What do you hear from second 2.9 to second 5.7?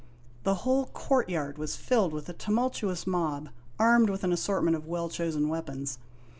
mob armed with an assortment of well chosen